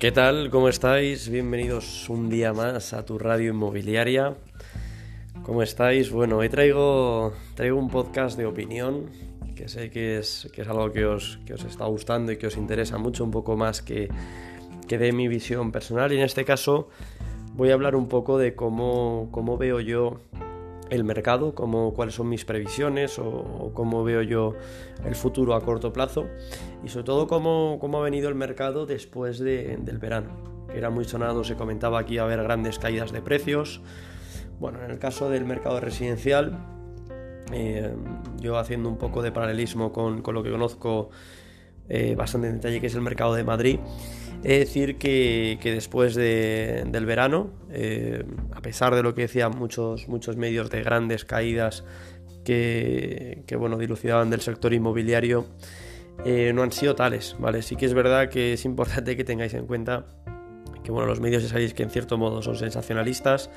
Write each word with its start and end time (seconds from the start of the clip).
¿Qué 0.00 0.12
tal? 0.12 0.48
¿Cómo 0.48 0.70
estáis? 0.70 1.28
Bienvenidos 1.28 2.08
un 2.08 2.30
día 2.30 2.54
más 2.54 2.94
a 2.94 3.04
tu 3.04 3.18
radio 3.18 3.50
inmobiliaria. 3.50 4.34
¿Cómo 5.42 5.62
estáis? 5.62 6.10
Bueno, 6.10 6.38
hoy 6.38 6.48
traigo, 6.48 7.34
traigo 7.54 7.78
un 7.78 7.90
podcast 7.90 8.38
de 8.38 8.46
opinión 8.46 9.10
que 9.54 9.68
sé 9.68 9.90
que 9.90 10.16
es, 10.16 10.48
que 10.54 10.62
es 10.62 10.68
algo 10.68 10.90
que 10.90 11.04
os, 11.04 11.38
que 11.44 11.52
os 11.52 11.64
está 11.64 11.84
gustando 11.84 12.32
y 12.32 12.38
que 12.38 12.46
os 12.46 12.56
interesa 12.56 12.96
mucho, 12.96 13.24
un 13.24 13.30
poco 13.30 13.58
más 13.58 13.82
que, 13.82 14.08
que 14.88 14.96
de 14.96 15.12
mi 15.12 15.28
visión 15.28 15.70
personal. 15.70 16.10
Y 16.14 16.16
en 16.16 16.22
este 16.22 16.46
caso 16.46 16.88
voy 17.52 17.68
a 17.68 17.74
hablar 17.74 17.94
un 17.94 18.08
poco 18.08 18.38
de 18.38 18.54
cómo, 18.54 19.28
cómo 19.30 19.58
veo 19.58 19.80
yo 19.80 20.22
el 20.90 21.04
mercado, 21.04 21.54
cómo, 21.54 21.94
cuáles 21.94 22.14
son 22.14 22.28
mis 22.28 22.44
previsiones 22.44 23.18
o, 23.18 23.72
cómo 23.74 24.04
veo 24.04 24.22
yo 24.22 24.54
el 25.04 25.14
futuro 25.14 25.54
a 25.54 25.60
corto 25.62 25.92
plazo 25.92 26.26
y 26.84 26.88
sobre 26.88 27.04
todo 27.04 27.26
cómo, 27.26 27.78
cómo 27.80 27.98
ha 27.98 28.02
venido 28.02 28.28
el 28.28 28.34
mercado 28.34 28.86
después 28.86 29.38
del 29.38 29.98
verano, 29.98 30.66
que 30.70 30.78
era 30.78 30.90
muy 30.90 31.04
sonado, 31.04 31.44
se 31.44 31.54
comentaba 31.54 32.00
aquí 32.00 32.18
a 32.18 32.24
haber 32.24 32.42
grandes 32.42 32.78
caídas 32.78 33.12
de 33.12 33.22
precios. 33.22 33.80
Bueno, 34.58 34.84
en 34.84 34.90
el 34.90 34.98
caso 34.98 35.30
del 35.30 35.44
mercado 35.46 35.80
residencial, 35.80 36.58
eh, 37.52 37.94
yo 38.38 38.58
haciendo 38.58 38.88
un 38.88 38.98
poco 38.98 39.22
de 39.22 39.32
paralelismo 39.32 39.92
con, 39.92 40.22
con 40.22 40.34
lo 40.34 40.42
que 40.42 40.50
conozco 40.50 41.10
eh, 41.90 42.14
bastante 42.16 42.48
en 42.48 42.54
detalle, 42.54 42.80
que 42.80 42.86
es 42.86 42.94
el 42.94 43.02
mercado 43.02 43.34
de 43.34 43.44
Madrid, 43.44 43.78
es 44.42 44.60
decir 44.60 44.96
que, 44.96 45.58
después 45.62 46.14
del 46.14 47.06
verano, 47.06 47.50
eh, 47.70 48.24
a 48.52 48.62
pesar 48.62 48.94
de 48.94 49.02
lo 49.02 49.14
que 49.14 49.22
decían 49.22 49.52
muchos, 49.58 50.08
muchos 50.08 50.36
medios 50.36 50.70
de 50.70 50.82
grandes 50.82 51.26
caídas 51.26 51.84
que, 52.44 53.44
bueno, 53.58 53.76
dilucidaban 53.76 54.30
del 54.30 54.40
sector 54.40 54.72
inmobiliario, 54.72 55.46
eh, 56.24 56.52
no 56.54 56.62
han 56.62 56.72
sido 56.72 56.94
tales, 56.94 57.36
¿vale? 57.38 57.60
Sí 57.62 57.76
que 57.76 57.86
es 57.86 57.94
verdad 57.94 58.30
que 58.30 58.54
es 58.54 58.64
importante 58.64 59.16
que 59.16 59.24
tengáis 59.24 59.52
en 59.54 59.66
cuenta 59.66 60.06
que 60.82 60.92
bueno, 60.92 61.06
los 61.06 61.20
medios 61.20 61.42
ya 61.42 61.48
sabéis 61.48 61.74
que 61.74 61.82
en 61.82 61.90
cierto 61.90 62.16
modo 62.16 62.42
son 62.42 62.56
sensacionalistas 62.56 63.50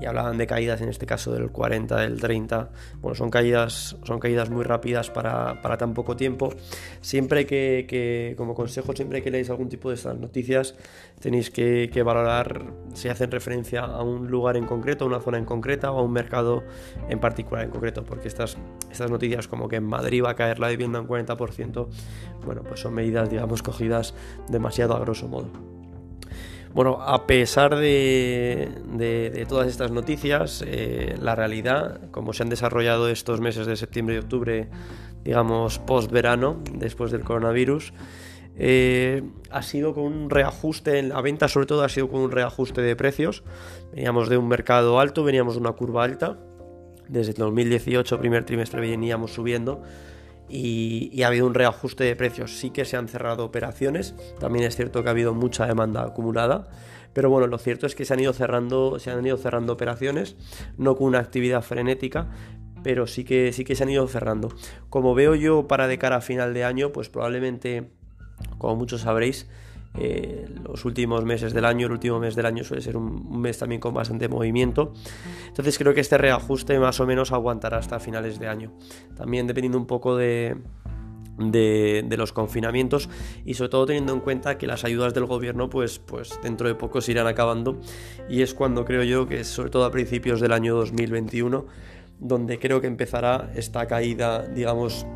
y 0.00 0.06
hablaban 0.06 0.36
de 0.36 0.46
caídas 0.46 0.80
en 0.80 0.88
este 0.88 1.06
caso 1.06 1.32
del 1.32 1.50
40, 1.50 1.96
del 1.96 2.20
30. 2.20 2.70
Bueno, 3.00 3.14
son 3.14 3.30
caídas, 3.30 3.96
son 4.04 4.18
caídas 4.18 4.50
muy 4.50 4.64
rápidas 4.64 5.10
para, 5.10 5.60
tan 5.78 5.94
poco 5.94 6.16
tiempo. 6.16 6.52
Siempre 7.00 7.46
que, 7.46 8.34
como 8.36 8.54
consejo, 8.54 8.94
siempre 8.94 9.22
que 9.22 9.30
leáis 9.30 9.50
algún 9.50 9.68
tipo 9.68 9.88
de 9.88 9.94
estas 9.94 10.18
noticias, 10.18 10.74
tenéis 11.20 11.50
que, 11.50 12.02
valorar 12.06 12.62
si 12.94 13.08
hacen 13.08 13.30
referencia 13.32 13.80
a 13.80 14.02
un 14.02 14.28
lugar 14.28 14.56
en 14.56 14.64
concreto, 14.64 15.04
a 15.04 15.08
una 15.08 15.20
zona 15.20 15.38
en 15.38 15.44
concreta 15.44 15.90
o 15.90 15.98
a 15.98 16.02
un 16.02 16.12
mercado 16.12 16.62
en 17.08 17.18
particular 17.18 17.64
en 17.64 17.70
concreto, 17.70 18.04
porque 18.04 18.28
estas, 18.28 18.56
estas 18.92 19.10
noticias 19.10 19.48
como 19.48 19.68
que 19.68 19.76
en 19.76 19.84
Madrid 19.84 20.22
va 20.22 20.30
a 20.30 20.36
caer 20.36 20.60
la 20.60 20.68
vivienda 20.68 21.00
un 21.00 21.08
40%, 21.08 21.88
bueno, 22.44 22.62
pues 22.62 22.80
son 22.80 22.94
medidas, 22.94 23.28
digamos, 23.28 23.62
cogidas 23.62 24.14
demasiado 24.48 24.94
a 24.94 25.00
grosso 25.00 25.26
modo. 25.26 25.75
Bueno, 26.76 26.98
a 27.00 27.26
pesar 27.26 27.74
de, 27.74 29.46
todas 29.48 29.66
estas 29.66 29.92
noticias, 29.92 30.62
eh, 30.66 31.14
la 31.18 31.34
realidad, 31.34 32.10
como 32.10 32.34
se 32.34 32.42
han 32.42 32.50
desarrollado 32.50 33.08
estos 33.08 33.40
meses 33.40 33.66
de 33.66 33.76
septiembre 33.76 34.16
y 34.16 34.18
octubre, 34.18 34.68
digamos, 35.24 35.78
post-verano, 35.78 36.58
después 36.74 37.12
del 37.12 37.24
coronavirus, 37.24 37.94
eh, 38.58 39.22
ha 39.50 39.62
sido 39.62 39.94
con 39.94 40.04
un 40.04 40.28
reajuste 40.28 40.98
en 40.98 41.08
la 41.08 41.22
venta, 41.22 41.48
sobre 41.48 41.64
todo 41.64 41.82
ha 41.82 41.88
sido 41.88 42.10
con 42.10 42.20
un 42.20 42.30
reajuste 42.30 42.82
de 42.82 42.94
precios. 42.94 43.42
Veníamos 43.94 44.28
de 44.28 44.36
un 44.36 44.46
mercado 44.46 45.00
alto, 45.00 45.24
veníamos 45.24 45.54
de 45.54 45.60
una 45.60 45.72
curva 45.72 46.04
alta. 46.04 46.38
Desde 47.08 47.30
el 47.30 47.38
2018, 47.38 48.18
primer 48.18 48.44
trimestre, 48.44 48.82
veníamos 48.82 49.32
subiendo 49.32 49.80
y, 50.48 51.22
ha 51.22 51.28
habido 51.28 51.46
un 51.46 51.54
reajuste 51.54 52.04
de 52.04 52.16
precios. 52.16 52.58
Sí 52.58 52.70
que 52.70 52.84
se 52.84 52.96
han 52.96 53.08
cerrado 53.08 53.44
operaciones, 53.44 54.14
también 54.38 54.64
es 54.64 54.76
cierto 54.76 55.02
que 55.02 55.08
ha 55.08 55.12
habido 55.12 55.34
mucha 55.34 55.66
demanda 55.66 56.02
acumulada, 56.02 56.68
pero 57.12 57.30
bueno, 57.30 57.46
lo 57.46 57.58
cierto 57.58 57.86
es 57.86 57.94
que 57.94 58.04
se 58.04 58.14
han 58.14 58.20
ido 58.20 58.32
cerrando, 58.32 58.98
se 58.98 59.10
han 59.10 59.24
ido 59.26 59.36
cerrando 59.36 59.72
operaciones, 59.72 60.36
no 60.76 60.96
con 60.96 61.08
una 61.08 61.18
actividad 61.18 61.62
frenética, 61.62 62.28
pero 62.82 63.06
sí 63.06 63.24
que, 63.24 63.52
sí 63.52 63.64
que 63.64 63.74
se 63.74 63.82
han 63.82 63.90
ido 63.90 64.06
cerrando. 64.06 64.50
Como 64.90 65.14
veo 65.14 65.34
yo 65.34 65.66
para 65.66 65.88
de 65.88 65.98
cara 65.98 66.16
a 66.16 66.20
final 66.20 66.54
de 66.54 66.64
año, 66.64 66.92
pues 66.92 67.08
probablemente, 67.08 67.90
como 68.58 68.76
muchos 68.76 69.00
sabréis, 69.00 69.48
eh, 69.98 70.46
los 70.62 70.84
últimos 70.84 71.24
meses 71.24 71.52
del 71.52 71.64
año, 71.64 71.86
el 71.86 71.92
último 71.92 72.18
mes 72.18 72.34
del 72.34 72.46
año 72.46 72.64
suele 72.64 72.82
ser 72.82 72.96
un, 72.96 73.40
mes 73.40 73.58
también 73.58 73.80
con 73.80 73.94
bastante 73.94 74.28
movimiento. 74.28 74.92
Entonces 75.46 75.78
creo 75.78 75.94
que 75.94 76.00
este 76.00 76.18
reajuste 76.18 76.78
más 76.78 77.00
o 77.00 77.06
menos 77.06 77.32
aguantará 77.32 77.78
hasta 77.78 77.98
finales 78.00 78.38
de 78.38 78.48
año. 78.48 78.72
También 79.16 79.46
dependiendo 79.46 79.78
un 79.78 79.86
poco 79.86 80.16
de, 80.16 80.56
de, 81.38 82.16
los 82.16 82.32
confinamientos 82.32 83.08
y 83.44 83.54
sobre 83.54 83.70
todo 83.70 83.86
teniendo 83.86 84.12
en 84.12 84.20
cuenta 84.20 84.58
que 84.58 84.66
las 84.66 84.84
ayudas 84.84 85.14
del 85.14 85.26
gobierno 85.26 85.68
pues, 85.68 85.98
pues 85.98 86.38
dentro 86.42 86.68
de 86.68 86.74
poco 86.74 87.00
se 87.00 87.12
irán 87.12 87.26
acabando 87.26 87.80
y 88.28 88.42
es 88.42 88.54
cuando 88.54 88.84
creo 88.84 89.02
yo 89.02 89.26
que 89.26 89.44
sobre 89.44 89.70
todo 89.70 89.84
a 89.84 89.90
principios 89.90 90.40
del 90.40 90.52
año 90.52 90.74
2021 90.76 91.66
donde 92.18 92.58
creo 92.58 92.80
que 92.80 92.86
empezará 92.86 93.50
esta 93.54 93.86
caída 93.86 94.46
digamos 94.46 95.06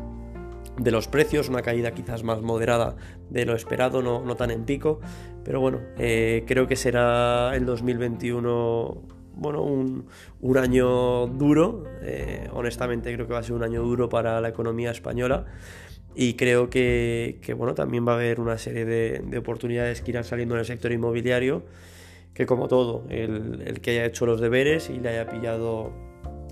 de 0.77 0.91
los 0.91 1.07
precios, 1.07 1.49
una 1.49 1.61
caída 1.61 1.91
quizás 1.91 2.23
más 2.23 2.41
moderada 2.41 2.95
de 3.29 3.45
lo 3.45 3.55
esperado, 3.55 4.01
no, 4.01 4.23
no 4.23 4.35
tan 4.35 4.51
en 4.51 4.65
pico, 4.65 4.99
pero 5.43 5.59
bueno, 5.59 5.79
eh, 5.97 6.43
creo 6.47 6.67
que 6.67 6.75
será 6.75 7.55
el 7.55 7.65
2021 7.65 9.21
bueno, 9.33 9.63
un, 9.63 10.05
un 10.41 10.57
año 10.57 11.27
duro, 11.27 11.85
eh, 12.01 12.47
honestamente 12.53 13.13
creo 13.13 13.27
que 13.27 13.33
va 13.33 13.39
a 13.39 13.43
ser 13.43 13.53
un 13.53 13.63
año 13.63 13.81
duro 13.81 14.09
para 14.09 14.41
la 14.41 14.49
economía 14.49 14.91
española 14.91 15.45
y 16.15 16.33
creo 16.33 16.69
que, 16.69 17.39
que 17.41 17.53
bueno, 17.53 17.73
también 17.73 18.05
va 18.07 18.13
a 18.13 18.15
haber 18.15 18.39
una 18.39 18.57
serie 18.57 18.85
de, 18.85 19.23
de, 19.25 19.37
oportunidades 19.37 20.01
que 20.01 20.11
irán 20.11 20.25
saliendo 20.25 20.55
en 20.55 20.59
el 20.59 20.65
sector 20.65 20.91
inmobiliario, 20.91 21.63
que 22.33 22.45
como 22.45 22.67
todo, 22.67 23.05
el, 23.09 23.63
el 23.65 23.81
que 23.81 23.91
haya 23.91 24.05
hecho 24.05 24.25
los 24.25 24.41
deberes 24.41 24.89
y 24.89 24.99
le 24.99 25.09
haya 25.09 25.29
pillado 25.29 25.91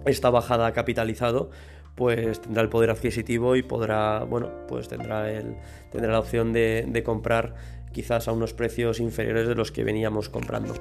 esta 0.05 0.29
bajada 0.29 0.71
capitalizado, 0.71 1.51
pues 1.99 2.39
tendrá 2.39 2.63
el 2.63 2.69
poder 2.69 2.91
adquisitivo 2.91 3.57
y 3.57 3.61
podrá, 3.61 4.23
bueno, 4.23 4.49
pues 4.69 4.87
tendrá, 4.87 5.29
el, 5.29 5.57
tendrá 5.91 6.13
la 6.13 6.19
opción 6.19 6.53
de, 6.53 7.03
comprar 7.05 7.55
quizás 7.91 8.29
a 8.29 8.31
unos 8.31 8.53
precios 8.53 9.01
inferiores 9.01 9.49
de 9.49 9.53
los 9.53 9.73
que 9.73 9.83
veníamos 9.83 10.29
comprando. 10.29 10.75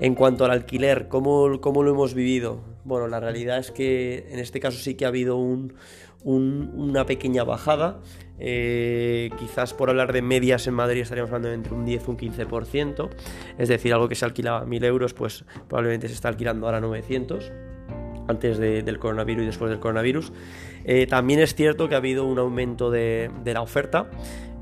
En 0.00 0.14
cuanto 0.14 0.46
al 0.46 0.52
alquiler, 0.52 1.08
¿cómo, 1.08 1.60
¿cómo, 1.60 1.82
lo 1.82 1.90
hemos 1.90 2.14
vivido? 2.14 2.62
Bueno, 2.84 3.06
la 3.06 3.20
realidad 3.20 3.58
es 3.58 3.70
que 3.70 4.28
en 4.30 4.38
este 4.38 4.58
caso 4.58 4.78
sí 4.78 4.94
que 4.94 5.04
ha 5.04 5.08
habido 5.08 5.36
un, 5.36 5.74
una 6.24 7.04
pequeña 7.04 7.44
bajada. 7.44 8.00
Eh, 8.38 9.28
quizás 9.38 9.74
por 9.74 9.90
hablar 9.90 10.14
de 10.14 10.22
medias 10.22 10.66
en 10.66 10.72
Madrid 10.72 11.02
estaríamos 11.02 11.28
hablando 11.28 11.48
de 11.48 11.54
entre 11.54 11.74
un 11.74 11.84
10 11.84 12.02
y 12.02 12.10
un 12.10 12.16
15%. 12.16 13.10
Es 13.58 13.68
decir, 13.68 13.92
algo 13.92 14.08
que 14.08 14.14
se 14.14 14.24
alquilaba 14.24 14.60
a 14.60 14.64
1000 14.64 14.84
euros, 14.84 15.12
pues 15.12 15.44
probablemente 15.68 16.08
se 16.08 16.14
está 16.14 16.28
alquilando 16.28 16.64
ahora 16.64 16.78
a 16.78 16.80
900 16.80 17.52
antes 18.28 18.58
del 18.58 18.98
coronavirus 18.98 19.42
y 19.42 19.46
después 19.46 19.70
del 19.70 19.80
coronavirus. 19.80 20.32
Eh, 20.84 21.06
también 21.06 21.40
es 21.40 21.54
cierto 21.54 21.88
que 21.88 21.94
ha 21.94 21.98
habido 21.98 22.24
un 22.24 22.38
aumento 22.38 22.90
de, 22.90 23.30
la 23.44 23.62
oferta. 23.62 24.08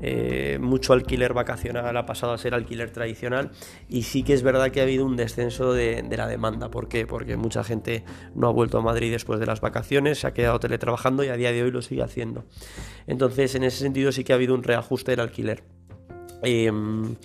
Eh, 0.01 0.57
mucho 0.61 0.93
alquiler 0.93 1.33
vacacional 1.33 1.95
ha 1.95 2.05
pasado 2.05 2.33
a 2.33 2.37
ser 2.37 2.53
alquiler 2.53 2.91
tradicional 2.91 3.51
y 3.87 4.03
sí 4.03 4.23
que 4.23 4.33
es 4.33 4.43
verdad 4.43 4.69
que 4.69 4.81
ha 4.81 4.83
habido 4.83 5.05
un 5.05 5.15
descenso 5.15 5.73
de, 5.73 6.03
la 6.15 6.27
demanda. 6.27 6.69
¿Por 6.69 6.87
qué? 6.87 7.07
Porque 7.07 7.37
mucha 7.37 7.63
gente 7.63 8.03
no 8.35 8.47
ha 8.47 8.51
vuelto 8.51 8.77
a 8.77 8.81
Madrid 8.81 9.11
después 9.11 9.39
de 9.39 9.45
las 9.45 9.61
vacaciones, 9.61 10.19
se 10.19 10.27
ha 10.27 10.33
quedado 10.33 10.59
teletrabajando 10.59 11.23
y 11.23 11.29
a 11.29 11.37
día 11.37 11.51
de 11.51 11.63
hoy 11.63 11.71
lo 11.71 11.81
sigue 11.81 12.03
haciendo. 12.03 12.45
Entonces, 13.07 13.55
en 13.55 13.63
ese 13.63 13.77
sentido 13.77 14.11
sí 14.11 14.23
que 14.23 14.33
ha 14.33 14.35
habido 14.35 14.53
un 14.53 14.63
reajuste 14.63 15.11
del 15.11 15.21
alquiler. 15.21 15.74
Em, 16.41 17.15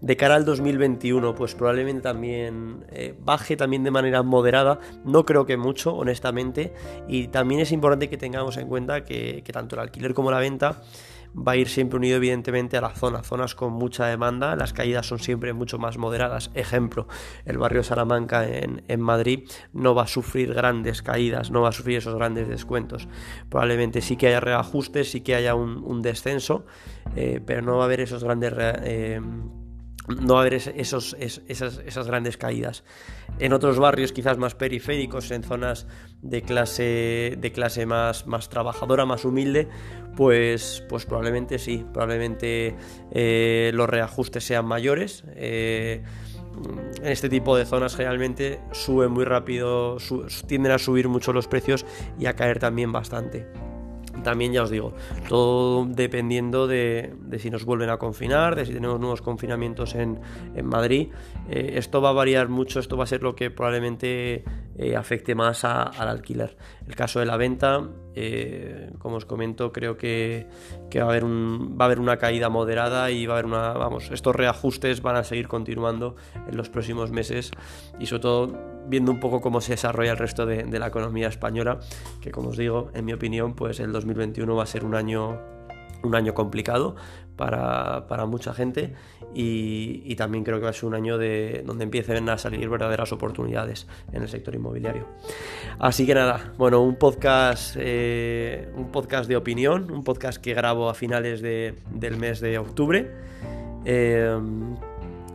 de 0.00 0.16
cara 0.16 0.36
al 0.36 0.44
2021, 0.44 1.34
pues 1.34 1.54
probablemente 1.54 2.02
también 2.02 2.84
eh, 2.90 3.14
baje 3.20 3.56
también 3.56 3.84
de 3.84 3.90
manera 3.90 4.22
moderada, 4.22 4.80
no 5.04 5.26
creo 5.26 5.44
que 5.44 5.56
mucho, 5.56 5.94
honestamente, 5.94 6.72
y 7.06 7.28
también 7.28 7.60
es 7.60 7.72
importante 7.72 8.08
que 8.08 8.16
tengamos 8.16 8.56
en 8.56 8.68
cuenta 8.68 9.04
que 9.04 9.42
tanto 9.52 9.76
el 9.76 9.82
alquiler 9.82 10.14
como 10.14 10.30
la 10.30 10.38
venta 10.38 10.80
va 11.36 11.52
a 11.52 11.56
ir 11.56 11.68
siempre 11.68 11.98
unido 11.98 12.16
evidentemente 12.16 12.76
a 12.76 12.80
la 12.80 12.90
zona, 12.90 13.22
zonas 13.22 13.54
con 13.54 13.72
mucha 13.72 14.06
demanda, 14.06 14.56
las 14.56 14.72
caídas 14.72 15.06
son 15.06 15.18
siempre 15.18 15.52
mucho 15.52 15.78
más 15.78 15.98
moderadas. 15.98 16.50
Ejemplo, 16.54 17.06
el 17.44 17.58
barrio 17.58 17.82
Salamanca 17.82 18.46
en, 18.46 19.00
Madrid 19.00 19.48
no 19.72 19.94
va 19.94 20.02
a 20.02 20.06
sufrir 20.06 20.52
grandes 20.54 21.02
caídas, 21.02 21.50
no 21.50 21.62
va 21.62 21.70
a 21.70 21.72
sufrir 21.72 21.98
esos 21.98 22.14
grandes 22.14 22.48
descuentos. 22.48 23.08
Probablemente 23.48 24.00
sí 24.00 24.16
que 24.16 24.28
haya 24.28 24.40
reajustes, 24.40 25.10
sí 25.10 25.20
que 25.20 25.34
haya 25.34 25.54
un, 25.54 26.02
descenso, 26.02 26.64
eh, 27.16 27.40
pero 27.44 27.62
no 27.62 27.76
va 27.76 27.82
a 27.82 27.86
haber 27.86 28.00
esos 28.00 28.24
grandes... 28.24 28.52
Eh, 28.56 29.20
no 30.08 30.34
va 30.34 30.40
a 30.40 30.42
haber 30.42 30.54
esas, 30.54 31.16
esas, 31.18 32.06
grandes 32.06 32.36
caídas. 32.36 32.84
En 33.38 33.52
otros 33.52 33.78
barrios 33.78 34.12
quizás 34.12 34.38
más 34.38 34.54
periféricos, 34.54 35.30
en 35.30 35.42
zonas 35.42 35.86
de 36.22 36.42
clase, 36.42 37.36
de 37.38 37.52
clase 37.52 37.86
más, 37.86 38.26
más 38.26 38.48
trabajadora, 38.48 39.06
más 39.06 39.24
humilde, 39.24 39.68
pues, 40.16 40.84
pues 40.88 41.06
probablemente 41.06 41.58
sí, 41.58 41.84
probablemente 41.92 42.74
eh, 43.12 43.70
los 43.74 43.88
reajustes 43.88 44.44
sean 44.44 44.66
mayores. 44.66 45.24
Eh, 45.36 46.02
en 47.00 47.08
este 47.08 47.28
tipo 47.28 47.56
de 47.56 47.64
zonas 47.64 47.94
generalmente 47.94 48.60
suben 48.72 49.12
muy 49.12 49.24
rápido, 49.24 49.98
tienden 50.46 50.72
a 50.72 50.78
subir 50.78 51.08
mucho 51.08 51.32
los 51.32 51.46
precios 51.46 51.86
y 52.18 52.26
a 52.26 52.34
caer 52.34 52.58
también 52.58 52.90
bastante. 52.90 53.69
También 54.22 54.52
ya 54.52 54.62
os 54.62 54.70
digo, 54.70 54.92
todo 55.28 55.86
dependiendo 55.86 56.66
de, 56.66 57.14
si 57.38 57.50
nos 57.50 57.64
vuelven 57.64 57.90
a 57.90 57.98
confinar, 57.98 58.56
de 58.56 58.66
si 58.66 58.72
tenemos 58.72 59.00
nuevos 59.00 59.22
confinamientos 59.22 59.94
en, 59.94 60.20
Madrid. 60.62 61.08
Eh, 61.48 61.72
esto 61.76 62.00
va 62.00 62.10
a 62.10 62.12
variar 62.12 62.48
mucho, 62.48 62.80
esto 62.80 62.96
va 62.96 63.04
a 63.04 63.06
ser 63.06 63.22
lo 63.22 63.34
que 63.34 63.50
probablemente 63.50 64.44
eh, 64.82 64.96
afecte 64.96 65.34
más 65.34 65.62
al 65.66 66.08
alquiler. 66.08 66.56
El 66.88 66.96
caso 66.96 67.20
de 67.20 67.26
la 67.26 67.36
venta, 67.36 67.86
eh, 68.14 68.90
como 68.98 69.16
os 69.16 69.26
comento, 69.26 69.72
creo 69.72 69.98
que, 69.98 70.46
va, 70.96 71.02
a 71.02 71.08
haber 71.10 71.22
un, 71.22 71.76
va 71.78 71.84
a 71.84 71.86
haber 71.86 72.00
una 72.00 72.16
caída 72.16 72.48
moderada 72.48 73.10
y 73.10 73.26
va 73.26 73.34
a 73.34 73.36
haber 73.36 73.44
una, 73.44 73.72
vamos, 73.74 74.10
estos 74.10 74.34
reajustes 74.34 75.02
van 75.02 75.16
a 75.16 75.24
seguir 75.24 75.48
continuando 75.48 76.16
en 76.48 76.56
los 76.56 76.70
próximos 76.70 77.10
meses 77.10 77.50
y 77.98 78.06
sobre 78.06 78.22
todo 78.22 78.58
viendo 78.86 79.12
un 79.12 79.20
poco 79.20 79.42
cómo 79.42 79.60
se 79.60 79.72
desarrolla 79.72 80.12
el 80.12 80.16
resto 80.16 80.46
de, 80.46 80.64
la 80.78 80.86
economía 80.86 81.28
española, 81.28 81.78
que 82.22 82.30
como 82.30 82.48
os 82.48 82.56
digo, 82.56 82.90
en 82.94 83.04
mi 83.04 83.12
opinión, 83.12 83.54
pues 83.54 83.80
el 83.80 83.92
2021 83.92 84.56
va 84.56 84.62
a 84.62 84.66
ser 84.66 84.86
un 84.86 84.94
año, 84.94 85.38
un 86.02 86.14
año 86.14 86.34
complicado 86.34 86.96
para, 87.36 88.26
mucha 88.26 88.52
gente 88.52 88.92
y, 89.34 90.14
también 90.16 90.44
creo 90.44 90.58
que 90.58 90.64
va 90.64 90.70
a 90.70 90.74
ser 90.74 90.84
un 90.84 90.94
año 90.94 91.16
de, 91.16 91.62
donde 91.64 91.84
empiecen 91.84 92.28
a 92.28 92.36
salir 92.36 92.68
verdaderas 92.68 93.12
oportunidades 93.12 93.86
en 94.12 94.22
el 94.22 94.28
sector 94.28 94.54
inmobiliario. 94.54 95.06
Así 95.78 96.04
que 96.04 96.14
nada, 96.14 96.52
bueno, 96.58 96.82
un 96.82 96.96
podcast, 96.96 97.76
eh, 97.78 98.70
un 98.76 98.92
podcast 98.92 99.28
de 99.28 99.36
opinión, 99.36 99.90
un 99.90 100.04
podcast 100.04 100.42
que 100.42 100.52
grabo 100.52 100.90
a 100.90 100.94
finales 100.94 101.40
del 101.40 102.16
mes 102.18 102.40
de 102.40 102.58
octubre. 102.58 103.10
Eh, 103.86 104.38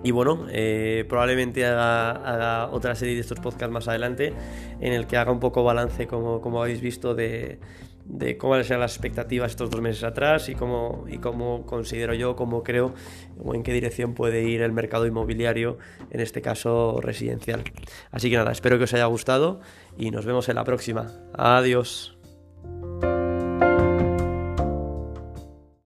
y 0.06 0.12
bueno, 0.12 0.46
eh, 0.52 1.04
probablemente 1.10 1.66
haga, 1.66 2.69
otra 2.72 2.94
serie 2.94 3.16
de 3.16 3.22
estos 3.22 3.40
podcasts 3.40 3.74
más 3.74 3.88
adelante 3.88 4.34
en 4.80 4.94
el 4.94 5.07
que 5.07 5.18
haga 5.18 5.31
un 5.31 5.40
poco 5.40 5.63
balance, 5.63 6.06
como, 6.06 6.42
como 6.42 6.62
habéis 6.62 6.80
visto, 6.80 7.16
de, 7.16 7.57
de 8.06 8.38
cómo 8.38 8.56
eran 8.56 8.80
las 8.80 8.94
expectativas 8.94 9.50
estos 9.50 9.72
dos 9.72 9.81
meses 9.81 10.04
atrás 10.04 10.48
y 10.48 10.54
cómo, 10.54 11.06
y 11.07 11.18
cómo 11.18 11.66
considero 11.66 12.13
yo, 12.13 12.36
cómo 12.36 12.62
creo 12.62 12.94
o 13.44 13.56
en 13.56 13.63
qué 13.63 13.74
dirección 13.74 14.13
puede 14.13 14.44
ir 14.44 14.62
el 14.62 14.74
mercado 14.74 15.07
inmobiliario, 15.07 15.80
en 16.12 16.19
este 16.19 16.40
caso 16.40 17.00
residencial. 17.02 17.63
Así 18.12 18.30
que 18.30 18.36
nada, 18.36 18.52
espero 18.52 18.78
que 18.78 18.84
os 18.84 18.94
haya 18.94 19.06
gustado 19.06 19.60
y 19.98 20.12
nos 20.12 20.24
vemos 20.28 20.48
en 20.50 20.56
la 20.56 20.63
próxima. 20.66 21.12
Adiós. 21.34 22.15